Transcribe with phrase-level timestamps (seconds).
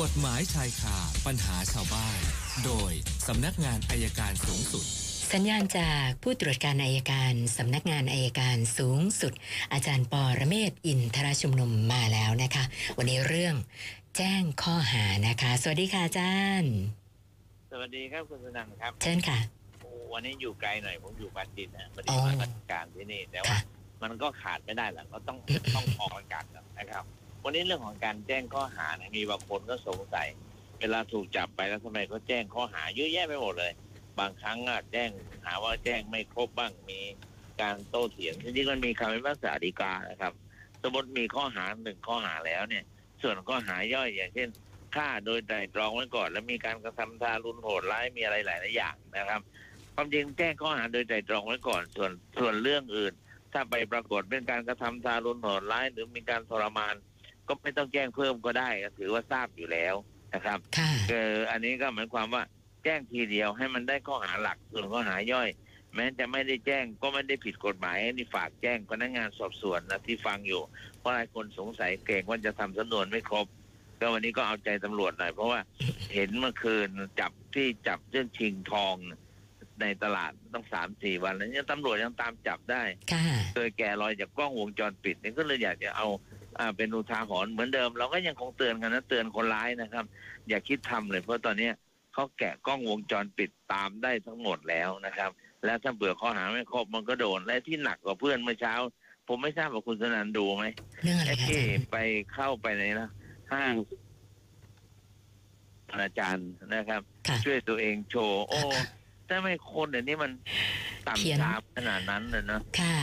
[0.00, 0.96] กฎหมายชายคา
[1.26, 2.20] ปัญหาชาวบ้าน
[2.64, 2.92] โดย
[3.28, 4.84] สำนักงานอายการสูงสุด
[5.32, 9.32] สัญญาณจากผู้ตรวจการอายการสำนักงานอายการสูงสุด
[9.72, 12.64] อาจารย์ปอระเมศวร์อินทรชุมนุมมาแล้วนะคะ
[12.98, 13.54] วันนี้เรื่อง
[14.16, 16.74] แจ้งข้อหานะคะ สวัสดีค่ะอาจารย์
[17.70, 19.38] สวัสดีครับคุณสนันครับ เชิญค่ะ
[19.80, 23.60] โอ้วันนี้อยู่ไกลหน่อยผมอยู่ปราจีนนะพออ๋ดีอมาราชการที่นี่แต่ว่าค่ะ
[24.02, 25.36] มันก็ขาดไม่ได้แหละก็ต้อง
[25.76, 26.44] ต้องออกอากาศ
[26.78, 27.04] นะครับ
[27.44, 30.28] วันนี้เรื่องของการแจ้งข้อหานี่ยมีบางคนก็สงสัย
[30.80, 33.72] เวลาถูกจับไปแล้วทำไมเขาแจ้งข้อหาเยอะแยะไปหมดเลย
[34.18, 35.10] บางครั้งอะแจ้ง
[35.44, 37.00] หาว่าแจ้งไม่ครบบ้างมี
[37.62, 40.32] การโต้เถียงจริงๆมันมีคำพิพากษาฎีกานะครับ
[40.82, 42.84] สมมติมีข้อหาหนึ่งข้อหาแล้วเนี่ย
[43.22, 44.48] ส่วนข้อหาย่อยอย่างเช่น
[44.96, 49.40] ฆ่าโดยไตรตรองไว้ก่อน แล้วมีการกระทำทารุณโหดร้ายมีอะไรหลายๆอย่างนะครับ
[49.94, 53.12] ความจริงแจ้งข้อหาโดยไตรตรองไว้ก่อน ส่วนส่วนเรื่องอื่น
[53.52, 56.94] ถ้าไปปรากฏเป็นการกระทำทารุณโหดร้ายหรือมีการทรมาน
[57.48, 59.94] ก็ไม่ต้องแจ้งเพิ่มก็ได้ก็ถือว่าทราบอยู่แล้ว
[60.34, 62.42] นะครับค่ะคืออันนี้ก็หมายความว่า
[62.84, 65.48] แจ้งทีเดียวให้มันได้ข้อหาหลักส่วนข้อหาย่อย
[65.94, 70.60] แม้จะไม่ได้แจ้งก็ไม่ได้ผิดกฎหมายนี่ฝากแจ้งพนักงานสอบสวนนะที่ฟังอยู่
[70.98, 73.46] เพราะหลายคนสงสัยเก่งว่าจะทำสำนวนไม่ครบ
[74.00, 75.60] ก็วันนี้ก็เอาใจตำรวจหน่อยเพราะว่า
[76.14, 76.88] เห็นเมื่อคืน
[77.20, 78.94] จับที่จับเรื่องชิงทอง
[79.80, 82.82] ในตลาดต้องสามสี่วันแล้วเนี่ยตำรวจยังตามจับได้
[83.12, 86.31] ค่ะโดยแกะรอยจากกล้องวงจรปิดนี่ก็เลยอยากจะเอาอ่า
[86.76, 90.04] เป็นอุทาหรณ์เหมือนเดิม เราก็ยังคงเตือนกันนะเตือนคนร้ายนะครับ
[90.48, 91.74] อย่าคิดทำเลยเพราะตอนเนี้ย
[92.14, 95.30] เขาแกะกล้องวงจรปิดตามได้ทั้งหมดแล้วนะครับ
[95.64, 98.74] และถ้าเบื่อข้อหาไม่ครบมันก็โดนและที่หนักกว่าเพื่อนเมื่อเช้า
[99.28, 100.66] ผมไม่ทราบว่าคุณสนันดูไหม
[101.02, 101.96] เรื่องอะไรไอ้คะอาที่จารย์ไป
[102.34, 103.08] เข้าไปในนะ
[103.52, 103.74] ห้าง
[106.02, 108.58] อาจารย์นะครับค่ะช่วยตัวเองโชว์ โอ้
[109.28, 110.30] ถ้าไม่คนเดี๋ยวนี้มัน
[111.18, 112.96] เขียนต่ำช้าขนาดนั้นเลยนะค่ะ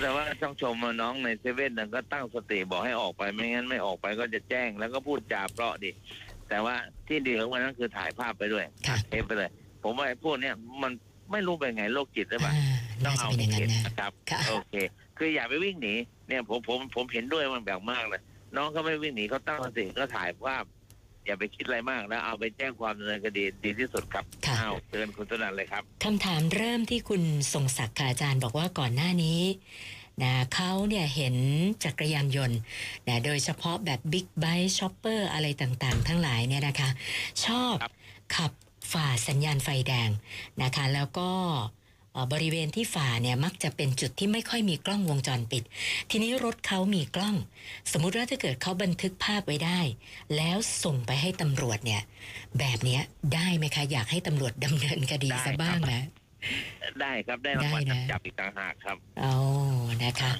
[0.00, 5.90] แต่ว่าต้องชมว่าน้องในเซเว่นนั่นก็ตั้งสติบอกให้ออกไปไม่งั้นไม่ออกไปก็จะแจ้งแล้วก็พูดจาเพราะดิ
[6.48, 6.74] แต่ว่า
[7.08, 9.50] ที่ดีของมันนั้นคือถ่ายภาพไปด้วยค่ะ เทปไปเลย
[9.82, 10.92] ผมว่าไอ้พวกเนี้ยมัน
[11.32, 14.74] ไม่รู้เป็นไงโรคจิตหรือเปล่าอ่าต้น่าองจะเอาเป็นอย่างนั้นเห็นนะ นะครับ ค่ะ โอเค
[15.18, 15.94] คืออย่าไปวิ่งหนี
[16.28, 18.20] เนี่ยผมผมผมเห็นด้วยมันแบบมากเลย
[18.56, 20.64] น้องเขาไม่วิ่งหนีเขาตั้งสติก็ถ่ายภาพ
[21.28, 27.22] อย่าไปคิดอะไรมากแล้วเอาไปแจ้งความดำเนินคดีดีที่สุดครับค่ะ อ้าวเตือนคุณตนันเลยครับ คำถามเริ่มที่คุณ
[27.52, 29.40] ทรงศักดิ์ค่ะอาจารย์บอกว่าก่อนหน้านี้
[30.22, 31.36] นะเขาเนี่ยเห็น
[31.84, 32.58] จักรยานยนต์
[33.08, 36.90] นะโดยเฉพาะแบบบิ๊กไบค์ chopper อะไรต่างๆ ทั้งหลายเนี่ยนะคะ
[37.44, 37.92] ชอบครับ
[38.36, 38.52] ขับ
[38.92, 40.10] ฝ่าสัญญาณไฟแดง
[40.62, 41.77] นะคะ แล้วก็เอ่อ
[42.32, 45.62] บริเวณที่ฝ่าเนี่ยมักจะเป็นจุดที่ไม่ค่อยมีกล้องวงจรปิด
[46.10, 47.36] ทีนี้รถเขามีกล้อง
[47.92, 49.80] สมมุติว่าถ้าเกิดเขาบันทึกภาพไว้ได้
[50.36, 52.02] แล้วส่งไปให้ตำรวจเนี่ย
[52.58, 53.02] แบบเนี้ย
[53.34, 56.02] ได้ไหมคะ อยากให้ตำรวจดำเนินคดีได้ซะบ้างครับนะ
[57.00, 59.34] ได้ครับได้รางวัลได้นะจับอีกต่างหากครับอ๋อ
[60.02, 60.32] นะคะ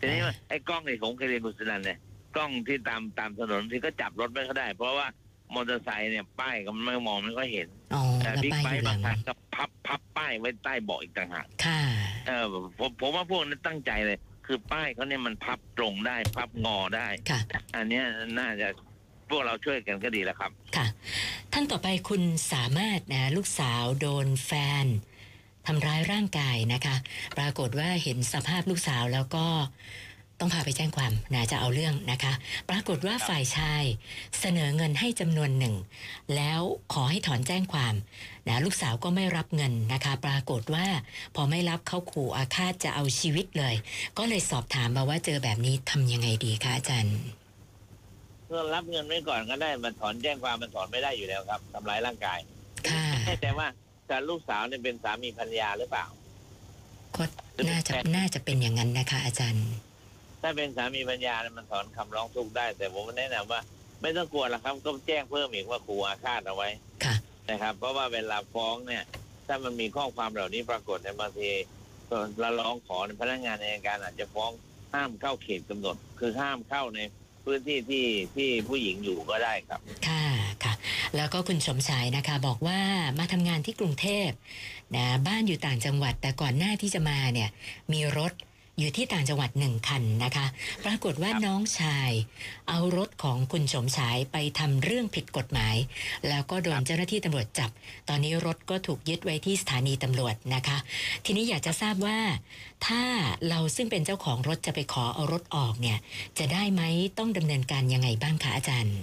[0.00, 1.98] ทีนี้ว่าไอ้กล้องในผมเคยเรียนคุณสนันเนี่ย
[2.36, 5.06] กล้องที่ตามตามถนนที่ก็จับรถไม่ค่อยได้ เพราะว่า
[5.54, 11.80] มอเตอร์ไซค์เนี่ยป้ายก็ไม่มองไม่ค่อยเห็น อ๋อแต่แล้วบิ๊กป้ายไบอยู่ค์หบาลังงคันก็พับพับป้ายไว้ใต้เบาะอีกต่างหากค่ะ
[12.26, 12.44] เออ
[12.78, 17.40] ผมผมว่าพวกนั้นตั้งใจเลย คือป้ายเขาเนี่ยมันพับตรงได้ พับงอได้ ค่ะ
[17.76, 18.04] อันเนี้ย
[18.38, 18.68] น่าจะ
[19.30, 20.86] พวกเราช่วยกันก็ดีแล้วครับ ค่ะ
[21.52, 24.52] ท่านต่อไปคุณสามารถนะลูกสาวโดนแฟ
[24.84, 24.86] น
[25.66, 26.96] ทำร้ายร่างกายนะคะ
[27.38, 29.46] ปรากฏว่าเห็นสภาพลูกสาวแล้วก็
[30.40, 32.32] ต้องพาไปแจ้งความนะจะเอาเรื่องนะคะ
[32.70, 33.82] ปรากฏว่าฝ่ายชาย
[34.40, 35.74] เสนอเงินให้จำนวนหนึ่ง
[36.36, 36.60] แล้ว
[36.92, 37.94] ขอให้ถอนแจ้งความ
[38.48, 40.86] นะลูกสาวก็ไม่รับเงินนะคะ ปรากฏว่า
[41.34, 43.74] พอไม่รับเขาขู่อาฆาตจะเอาชีวิตเลย
[44.18, 47.18] ก็เลยสอบถามมาว่าเจอแบบนี้ทำยังไงดีคะอาจารย์
[48.46, 52.38] เพื่อรับเงินไว้ก่อนก็ได้มันถอนแจ้งความมันถอนไม่ได้อยู่แล้วครับทำร้ายร่างกาย
[52.88, 53.68] ค่ะแน่ใจว่า
[54.06, 56.04] แต่ลูกสาวเนี่ยเป็นสามีภรรยาหรือเปล่า
[57.16, 57.24] ก็
[57.70, 59.66] น่าจะน่าจะเป็นอย่างนั้นนะคะ อาจารย์
[60.48, 63.60] ถ้าเป็นสามีภรรยาเนี่ยมันถอนคำร้องทุกข์ได้ แต่ผมแนะนำว่า
[64.02, 66.68] ไม่ต้องกลัวหรอกครับก็แจ้งเพิ่มอีกว่าขู่อาฆาตเอาไว้
[67.04, 67.14] ค่ะ
[67.50, 69.04] นะครับ เพราะว่าเวลาฟ้องเนี่ย
[69.46, 71.50] ถ้ามันมีข้อความเหล่านี้ปรากฏในบางที
[72.40, 74.50] เราร้องขอพนักงานในการอาจจะฟ้อง
[74.94, 77.00] ห้ามเข้าเขตกำหนด คือห้ามเข้าใน
[77.44, 80.26] พื้นที่ที่ที่ผู้หญิงอยู่ก็ได้ครับ ค่ะ
[80.64, 80.74] ค่ะ
[81.16, 82.80] แล้วก็คุณสมชายนะคะ บอกว่า
[83.18, 84.30] มาทำงานที่กรุงเทพ
[84.96, 87.48] นะบ้านอยู่ต่างจังหวัด แต่ก่อนหน้าที่จะมาเนี่ย
[87.92, 88.32] มีรถ
[88.78, 90.46] อยู่ที่ต่างจังหวัดหนึ่งคันนะคะ
[90.84, 92.10] ปรากฏว่าครับน้องชาย
[92.68, 95.76] เอารถของคุณสมชายไปทำเรื่องผิดกฎหมาย
[96.28, 97.70] แล้วก็โดนเจ้าหน้าที่ตำรวจจับ
[98.08, 100.78] ตอนนี้รถก็ถูกยึดไว้ที่สถานีตำรวจนะคะ
[101.24, 102.18] ทีนี้อยากจะทราบว่า
[102.86, 103.02] ถ้า
[103.48, 105.98] เราซึ่งเป็นเจ้าของรถจะไปขอเอารถออกเนี่ย
[106.38, 106.82] จะได้ไหม
[107.18, 108.98] ต้องดำเนินการยังไงบ้างคะอาจารย์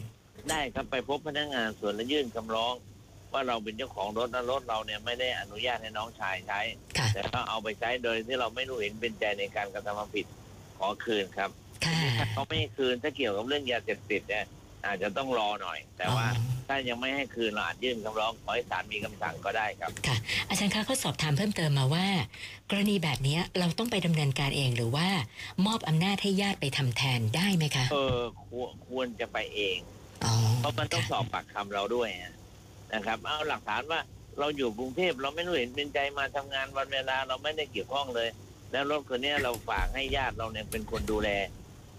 [0.49, 2.73] ได้ครับไปพบพนักงานส่วนและยื่นคำร้อง
[3.33, 6.59] ว่าเราเป็นเจ้าของรถและรถเราเนี่ยไม่ได้อนุญาตให้น้องชายใช้
[6.97, 10.25] ค่ะ แต่ก็เอาไปใช้โดยที่เราไม่รู้เห็นเป็นใจในการกระทำความผิด
[10.77, 11.49] ขอคืนครับ
[11.85, 14.45] ค่ะถ้าเขาไม่คืนถ้าเกี่ยวกับเรื่องยาเสพติดเนี่ย
[14.85, 20.17] อาจจะต้องรอหน่อย แต่ว่าอ๋อถ้ายังไม่ให้คืนเราอาจยื่นคำร้องขอให้ศาลมีคำสั่งก็ได้ครับ ค่ะ
[20.49, 22.07] อาจารย์คะเขาสอบถามเพิ่มเติมมาว่า
[22.69, 25.07] กรณีแบบเนี้ยเราต้องไปดำเนินการเองหรือว่า
[25.65, 29.77] มอบอำนาจให้ญาติไปทำแทนได้ไหมคะเออควรควรจะไปเอง
[30.25, 32.09] อ๋อเพราะมันต้องค่ะสอบปากคำเราด้วย
[32.93, 33.99] นะครับ เอาหลักฐานว่า
[34.39, 38.29] เราอยู่กรุงเทพเราไม่รู้เห็นเป็นใจมาทำงานวันเวลาเราไม่ได้เกี่ยวข้องเลย
[38.71, 41.29] แล้วรถคนเนี้ยเราฝากให้ญาติเราเนี่ยเป็นคนดูแล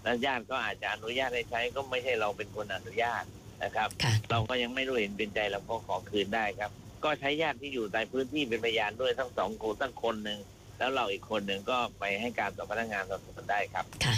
[0.03, 3.23] แล้วญาติก็อาจจะอนุญาตให้ใช้ก็ไม่ใช่เราเป็นคนอนุญาต
[3.63, 6.71] นะครับค่ะเราก็ยังไม่รู้เห็นเป็นใจเราก็ขอคืนได้ครับ
[7.03, 10.39] ก็ใช้ญาติที่อยู่ในพื้นที่เป็นพยานด้วยทั้งสองคนทั้งคนหนึ่ง
[10.77, 14.15] แล้วเราอีกคนหนึ่งก็ไปให้การต่อพนักงานสอบสวนได้ครับค่ะ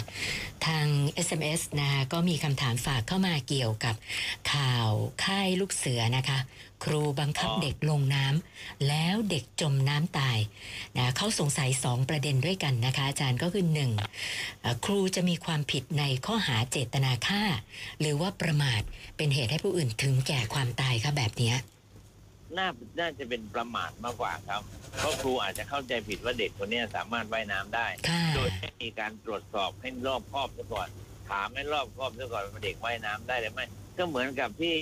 [0.66, 0.86] ทาง
[1.26, 3.94] SMS นะคะก็มีคำถามฝากเข้ามาเกี่ยวกับ
[4.52, 4.90] ข่าว
[5.24, 6.38] ค่ายลูกเสือนะคะ
[6.84, 10.38] ครูบังคับเด็กลงน้ำแล้วเด็กจมน้ำตาย
[10.96, 13.90] นะเขาสงสัยสองประเด็นด้วยกันนะคะ อาจารย์ก็คือหนึ่ง
[14.84, 17.42] ครูจะมีความผิดในข้อหาเจตนาฆ่า
[18.00, 18.82] หรือว่าประมาท
[19.16, 21.54] เป็นเหตุให้ผู้อื่นถึงแก่ความตายคะแบบนี้
[22.56, 22.68] น่า
[23.00, 24.62] น่าจะเป็นประมาทมากกว่าครับ
[24.98, 30.88] เพราะครูอาจจะเข้าใจผิดว่าเด็กคนเนี้ยสามารถว่ายน้ำได้ค่ะโดยไม่มีการตรวจสอบให้รอบคอบซะก่อน
[31.30, 33.64] ถามให้รอบคอบซะก่อนว่าเด็กว่ายน้ำได้หรือไม่
[33.98, 34.74] ก็เหมือนกับที่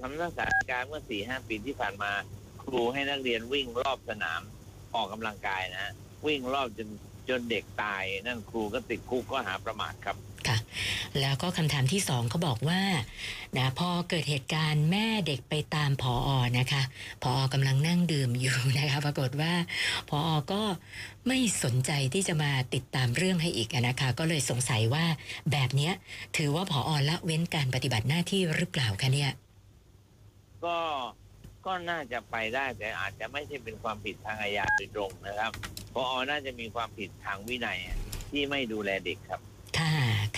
[0.00, 2.12] คำสั่งสารการเมื่อสี่ห้าปีที่ผ่านมา
[2.62, 4.40] ครูให้นักเรียนวิ่งรอบสนาม
[4.94, 5.92] ออกกำลังกายนะฮะ
[6.26, 6.88] วิ่งรอบจน
[7.28, 10.16] จนเด็กตาย นั่นครูก็ติดคุกก็หาประมาทครับ
[10.48, 10.58] ค่ะ
[11.20, 12.80] แล้วก็คำถามที่สองเขาบอกว่า
[13.56, 16.82] นะพอเกิดเหตุการณ์แม่เด็กไปตามผออนะคะ
[17.22, 19.52] ผออกำลังนั่งดื่มอยู่นะคะ ปรากฏว่า
[20.08, 20.62] ผออก็
[21.28, 25.04] ไม่สนใจที่จะมาติดตามเรื่องให้อีกนะคะ ก็เลยสงสัยว่า
[25.52, 25.92] แบบเนี้ย
[26.36, 29.32] ถือว่าผออละเว้นการปฏิบัติหน้าที่หรือเปล่าคะเนี่ย
[30.64, 30.78] ก็
[31.66, 35.52] ก็น่าจะไปได้แต่อาจจะไม่ใช่เป็นความผิดทางอาญาโดยตรงนะครับ
[35.94, 37.78] พราะอน่าจะมีความผิดทางวินัย
[38.30, 39.40] ที่ไม่ดูแลเด็กครับ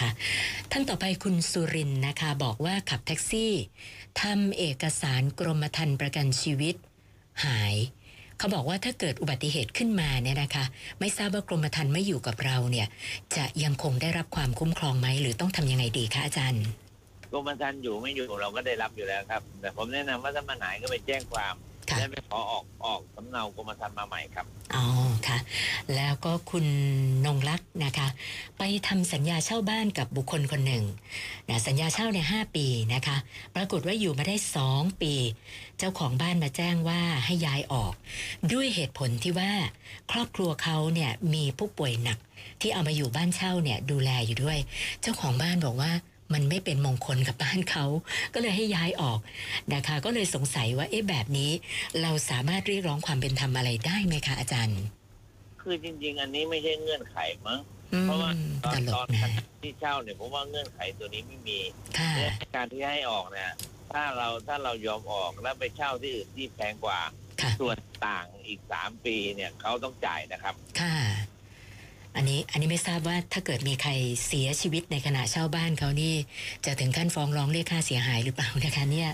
[0.01, 0.11] ค่ะค่ะ
[0.71, 3.53] ท่านต่อไปคุณสุรินทร์นะคะบอกว่าขับแท็กซี่
[4.23, 6.75] ทำเอกสารกรมธรรม์ประกันชีวิต
[7.45, 7.75] หาย
[8.39, 10.65] เขาบอกว่าถ้าเกิดอุบัติเหตุขึ้นมาเนี่ยนะคะ
[11.01, 12.87] ไม่ทราบว่ากรมธรรม์ไม่อยู่กับเราเนี่ย
[13.37, 16.65] จะยังคงได้รับความคุ้มครองไหมหรือต้องทำยังไงดีคะอาจารย์
[17.33, 21.55] กรมธรรม์อยู่ไม่อยู่เราก็ได้รับอยู่แล้วครับ แต่ผมแนะนำว่าถ้ามันหายก็ไปแจ้งความ
[21.91, 24.85] ค่ะแล้วไปขอออกออกสำเนากรมธรรม์มาใหม่ครับอ๋อ
[25.29, 25.39] คะ
[25.95, 26.67] แล้วก็คุณ
[27.27, 28.09] นงลักษ์นะคะ
[28.59, 30.85] ไปทำสัญญาเช่าบ้านกับบุคคลคนหนึ่ง
[31.49, 33.17] นะสัญญาเช่าเนี่ยหปีนะคะ
[33.55, 35.15] ปรากฏว่าอยู่มาได้สองปี
[35.79, 37.93] เจ้าของบ้านมาแจ้งว่าให้ย้ายออก
[38.53, 39.53] ด้วยเหตุผลที่ว่า
[40.13, 42.19] ครอบครัวเขาเนี่ยมีผู้ป่วยหนัก
[42.61, 44.59] ที่เอามาอยู่บ้านเช่าเนี่ยดูแลอยู่ด้วย
[45.03, 45.93] เจ้าของบ้านบอกว่า
[46.35, 47.85] มันไม่เป็นมงคลกับบ้านเขา
[48.35, 49.19] ก็เลยให้ย้ายออก
[49.75, 51.51] นะคะ ก็เลยสงสัยว่าเอ๊ะแบบนี้
[52.03, 54.81] เราสามารถเรียกร้องความเป็นธรรมอะไรได้ไหมคะอาจารย์
[55.69, 57.17] คือจริง ๆ อันนี้ไม่ใช่เงื่อนไข
[57.47, 57.61] มั้ง
[57.93, 58.31] อืมเพราะว่า
[58.65, 59.31] ตอตนลตอกนนะ
[59.63, 61.59] ที่เช่าเนี่ยผมว่าเงื่อนไขตัวนี้ไม่มี
[61.99, 63.53] ค่ะ และการที่ให้ออกเนี่ย
[63.93, 67.01] ถ้าเราถ้าเรายอมออกแล้วไปเช่าที่อื่นที่แพงกว่า
[67.41, 70.97] ค่ะ ส่วนต่างอีกสามปีเนี่ยเขาต้องจ่ายนะครับ ค่ะ
[72.17, 73.91] อันนี้อันนี้ไม่ทราบว่าถ้าเกิดมีใคร
[74.27, 76.15] เสียชีวิตในขณะเช่าบ้านเขานี่
[76.67, 79.11] จะถึงขั้นฟ้องร้องเรียกค่าเสียหายหรือเปล่านะคะ เนี่ย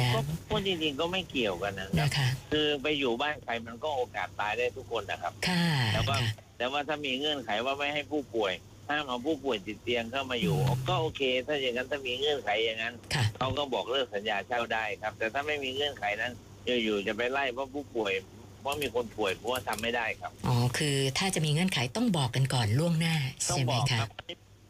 [0.00, 0.20] นะก็
[0.50, 8.52] ก็จริงๆก็ไม่เกี่ยวกันนะครับนะคะ คือไปอยู่บ้านใครมันก็โอกาสตายได้ทุกคนนะครับค่ะแต่ว่าค่ะแต่ว่าถ้ามีเงื่อนไขว่าไม่ให้ผู้ป่วย
[8.88, 10.58] ห้ามเอาผู้ป่วยติดเตียงเข้ามาอยู่
[10.88, 16.32] ก็โอเค ถ้าอย่างนั้นถ้ามีเงื่อนไขอย่างนั้นค่ะเขาก็บอกเลิกสัญญาเช่าได้ครับ แต่ถ้าไม่มีเงื่อนไขนั้น
[16.66, 18.12] อยู่ๆจะไปไล่เพราะผู้ป่วย
[18.60, 23.14] เพราะมีคนป่วยเพราะว่าทำไม่ได้ครับอ๋อคือถ้าจะมีเงื่อนไขต้องบอกกันก่อนล่วงหน้า
[23.50, 24.08] ต้องใช่ไหบมอกคะ ครับ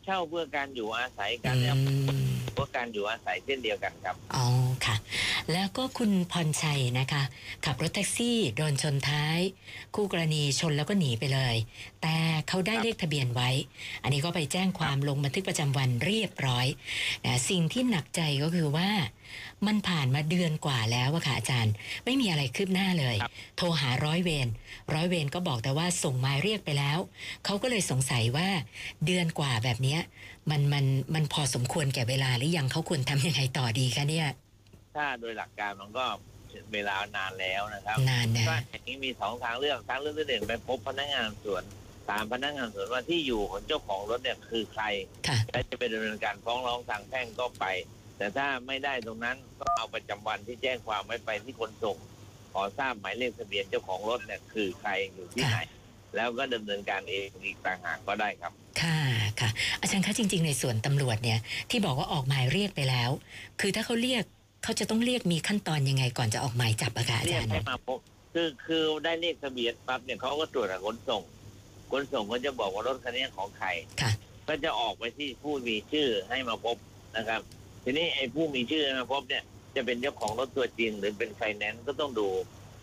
[0.04, 4.46] เช่าเพื่อการอยู่อาศัยกันอืเนี่ยมเพื่อการอยู่อาศัยเช่นเดียวกันครับ อ๋อ
[4.86, 4.96] ค่ะ
[5.52, 7.22] แล้วก็คุณพรชัยนะคะ
[7.64, 9.40] ขับรถแท็กซี่โดนชนท้าย
[9.94, 11.56] คู่กรณีชนแล้วก็หนีไปเลย
[12.02, 12.16] แต่
[12.48, 13.50] เขาได้เลขทะเบียนไว้
[14.02, 16.66] อันนี้ก็ไปแจ้งความลงบันทึกประจำวันเรียบร้อย
[17.24, 18.90] นะสิ่งที่หนักใจก็คือว่า
[19.66, 24.48] มันผ่านมาเดือนกว่าแล้วอะค่ะอาจารย์ ไม่มีอะไรคืบหน้าเลยครับโทรหาร้อยเวร
[24.94, 26.98] ร้อยเวรก็บอกแต่ว่าส่งหมายเรียกไปแล้ว
[27.44, 28.48] เขาก็เลยสงสัยว่า
[29.06, 30.00] เดือนกว่าแบบเนี้ย
[30.50, 34.28] มันมันมันพอสมควรแก่เวลาหรือยังเขาควรทำยังไงต่อดีคะเนี่ย
[34.96, 36.04] ถ้าโดยหลักการมันก็
[36.72, 41.62] เวลานานแล้วนะครับนานนะก็อย่างนี้มีสองทางเลือกทางเลือกที่หนึ่งไปพบพนักงานสอบสวน
[42.08, 44.84] ถามพนักงานสอบสวนว่าที่อยู่ของเจ้าของรถเนี่ยคือใคร
[45.26, 47.64] ค่ะและจะไปดำเนินการฟ้องร้องทางแพ่งก็ไป
[48.18, 51.96] แต่ถ้าไม่ได้ตรงนั้นก็เอาประจำวันที่แจ้งความไว้ไปที่ขนส่ง
[52.52, 55.58] ขอทราบหมายเลขทะเบียนเจ้าของรถเนี่ยคือใครอยู่ที่ไหน
[56.16, 58.98] แล้วก็ดำเนินการเองอีกต่างหากก็ได้ครับ ค่ะ
[59.40, 59.50] ค่ะ
[59.80, 61.38] อาจารย์คะจริง ๆ ในส่วนตำรวจเนี่ย
[61.70, 63.10] ที่บอกว่าออกหมายเรียกไปแล้ว
[63.60, 64.24] คือถ้าเขาเรียก
[64.64, 67.98] เขาจะต้องเรียกมีขั้นตอนยังไงก่อนจะออกหมายจับอะคะอาเรียจากรย์ให้มาพบ
[68.34, 71.22] คือคือได้เลขทะเบียนปั๊บเนี่ยเขาก็ตรวจกับขนส่ง
[71.92, 73.68] ขนส่งก็จะบอกว่ารถคันนี้ของใคร
[74.00, 74.10] ค่ะ
[74.48, 76.76] ก็จะออกไปที่ผู้มีชื่อให้มาพบ
[77.16, 77.40] นะครับ
[77.84, 79.42] ทีนี้ไอ้ผู้มีชื่อมาพบเนี่ย
[79.76, 82.28] จะเป็นเจ้าของรถตัวจริงหรือเป็นไฟแนนซ์ก็ต้องดู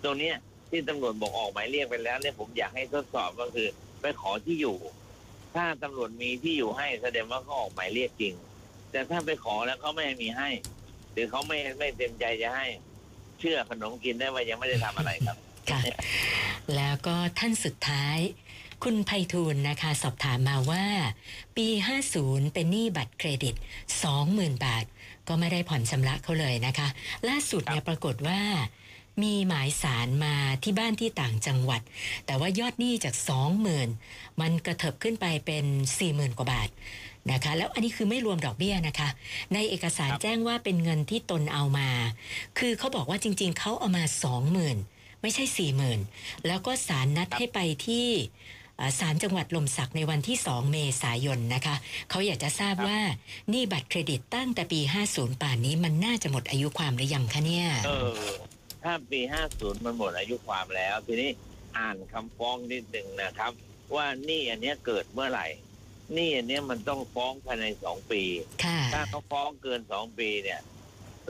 [0.03, 0.35] ตรงเนี้ย
[0.69, 3.67] ที่ตำรวจบอกออกหมายเรียกไปแล้วเนี่ยผมอยากให้ทดสอบก็คือ
[4.01, 4.77] ไปขอที่อยู่
[5.55, 8.33] ถ้าตำรวจมีที่อยู่ให้แสดงว่าเขาออกหมายเรียกจริง
[8.91, 10.49] แต่ถ้าไปขอแล้วเขาไม่ให้มีให้
[11.13, 12.65] หรือเขาไม่ไม่เต็มใจจะให้
[13.39, 15.37] เชื่อขนมกินได้ว่ายังไม่ได้ทำอะไรครับ
[15.69, 15.81] ค่ะ
[16.75, 18.17] แล้วก็ท่านสุดท้าย
[18.83, 20.85] คุณไพฑูรย์นะคะ สอบถามมาว่า
[21.57, 21.67] ปี
[22.11, 23.55] 50 เป็นหนี้บัตรเครดิต
[24.09, 24.85] 20,000 บาท
[25.27, 26.87] ก็ไม่ได้ผ่อนชำระเขาเลยนะคะ
[27.29, 28.39] ล่าสุดเนี่ยปรากฏว่า
[29.23, 31.81] มีหมายสารมาที่บ้านที่ต่างจังหวัด
[32.25, 33.15] แต่ว่ายอดหนี้จาก
[33.77, 35.65] 20,000 มันกระเถิบขึ้นไปเป็น
[36.01, 36.69] 40,000 กว่าบาท
[37.31, 39.09] นะคะ แล้วอันนี้คือไม่รวมดอกเบี้ยนะคะ
[39.53, 41.89] ในเอกสารครับแจ้งว่าเป็นเงินที่ตนเอามา
[42.59, 44.03] คือเขาบอกว่าจริงๆ เขาเอามา
[44.63, 45.43] 20,000 ไม่ใช่
[45.95, 48.07] 40,000 แล้วก็ศาลนัดให้ไปที่
[48.77, 51.75] เอ่อศาลจังหวัดลมศักดิ์ในวันที่ 2 เมษายนนะคะ
[52.09, 52.99] เขาอยากจะทราบว่า
[53.49, 54.79] หนี่บัตรเครดิตตั้งแต่ปี
[55.11, 58.09] 50 ป่านนี้มันน่าจะหมดอายุความหรือยังคะเนี่ย เออ
[58.87, 59.21] ถ้าปี
[59.53, 61.31] 50มันหมดอายุความแล้ว ทีนี้
[61.77, 63.51] อ่านคำฟ้องนิดหนึ่งนะครับ
[63.95, 65.47] ว่าหนี่อันเนี้ยเกิดเมื่อไหร่
[66.13, 68.23] หนี่อันเนี้ยมันต้องฟ้องภายในสองปี
[68.63, 70.59] ค่ะถ้าเขาฟ้องเกินสองปีเนี่ย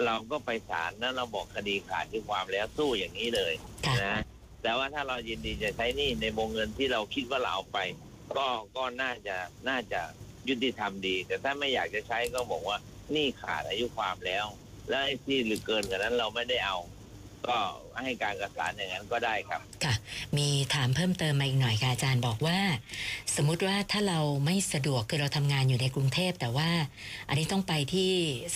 [0.05, 3.53] เราก็ไปศาลแล้วเราบอกคดีขาดอายุความแล้วสู้อย่างนี้เลย
[3.85, 4.21] ค่ะนะ
[4.61, 7.79] แต่ว่าถ้าเรายินดีจะใช้หนี้ในวงเงินที่เราคิดว่าเราเอาไป
[8.37, 9.35] ก็ก็น่าจะ
[9.69, 10.01] น่าจะ
[10.47, 12.77] ยุติธรรมดี แต่ถ้าไม่อยากจะใช้ก็บอกว่า
[13.11, 14.45] หนี้ขาดอายุความแล้ว
[14.89, 16.77] แล้วไอ้ที่หรือเกินกว่านั้นเราไม่ได้เอา
[17.47, 17.57] ก็
[18.03, 19.93] ให้การกระสานอย่างนั้นก็ได้ครับ ค่ะ
[20.37, 22.59] มีถามเพิ่มเติมมาอีกหน่อยค่ะอาจารย์บอกว่า
[23.35, 26.69] สมมุติว่าถ้าเราไม่สะดวกคือเราทำงานอยู่ในกรุงเทพแต่ว่า
[27.29, 28.11] อันนี้ต้องไปที่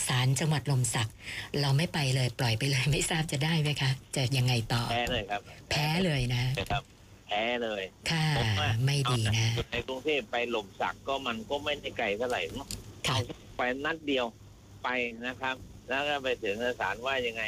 [0.08, 1.16] ศาลจังหวัดลมศักดิ์
[1.62, 6.84] เราไม่ไปเลยปล่อยไปเลยไม่ทราบจะได้ไหมคะจะยังไงต่อแพ้เลยครับ แพ้เลยนะนะครับ
[7.28, 12.68] แพ้เลยค่ะผมว่าไม่ดีนะเอาในกรุงเทพไปหล่มสักก็มันก็ไม่ได้ไกลเท่าไหร่เนอะ
[13.08, 13.22] ค่ะเอา
[13.58, 14.26] ไปนัดเดียว
[14.84, 14.90] ไป
[15.28, 15.56] นะครับ
[15.90, 17.44] แล้วก็ไปถึงศาลว่ายังไง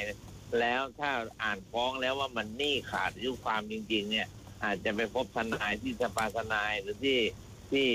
[0.60, 1.12] แล้วถ้า
[1.44, 4.28] อ่านฟ้องแล้วว่ามันหนี้ขาดอายุความจริง ๆ เนี่ย
[4.64, 7.20] อาจจะไปพบทนายที่สภาทนายหรือที่
[7.72, 7.88] ที่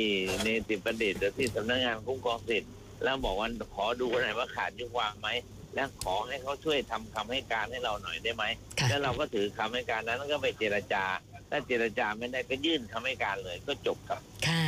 [0.43, 2.73] เนติประดิษฐ์หรือที่สำนักงานคุ้มครองสิทธิ์
[3.03, 5.29] แล้วบอกว่าขอดูหน่อยว่าขาดอายุความไหม
[5.75, 8.45] และขอให้เขาช่วยทำคำให้การให้เราหน่อยได้ไหม
[8.79, 11.05] ค่ะแล้วเราก็ถือคำให้การนั้นแล้วก็ไปเจรจา
[11.51, 14.67] ถ้าเจรจาไม่ได้ก็ยื่นคำให้การเลยก็จบครับค่ะ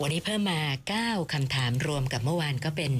[0.00, 0.60] วันนี้เพิ่มมา
[0.98, 2.92] 9คำถามรวมกับเมื่อวานก็เป็น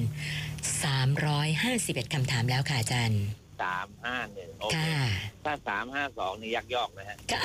[1.23, 3.23] 351คำถามแล้วค่ะอาจารย์
[3.63, 5.03] สามห้าหนึ่งโอเคค่ะ
[5.45, 7.41] ถ้าสามห้าสองนี่ยักยอกนะฮะค่ะ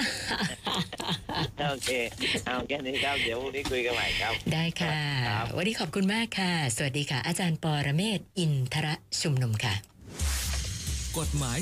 [1.70, 1.90] โอเค
[2.46, 4.98] เอาแค่นี้ครับเดี๋ยวพรุ่งนี้คุยกันใหม่ครับ ได้ค่ะ
[5.28, 8.88] ครับ วันนี้ขอบคุณมากค่ะ สวัสดีค่ะ อาจารย์ปอระเมศวร์อินทร
[9.22, 9.74] ชุมนุมค่ะ
[11.18, 11.56] กฎหมาย